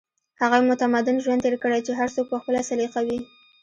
[0.41, 3.19] هغې متمدن ژوند تېر کړی چې هر څوک په خپله سليقه وي